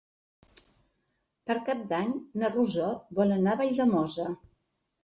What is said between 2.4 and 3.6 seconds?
na Rosó vol anar